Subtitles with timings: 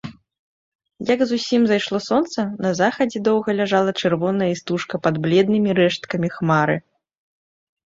[1.13, 6.85] Як зусім зайшло сонца, на захадзе доўга ляжала чырвоная істужка пад бледнымі рэшткамі хмары.